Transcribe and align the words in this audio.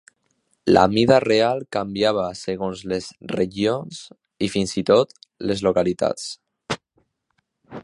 La 0.75 0.83
mida 0.93 1.19
real 1.25 1.59
canviava 1.77 2.23
segons 2.39 2.81
les 2.93 3.11
regions 3.35 4.01
i, 4.15 4.51
fins 4.55 4.75
i 4.83 4.85
tot, 4.93 5.15
les 5.51 5.63
localitats. 5.69 6.29